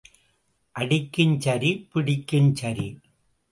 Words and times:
அடிக்கும் 0.75 1.35
சரி, 1.41 1.71
பிடிக்கும் 1.91 2.51
சரி. 2.55 2.87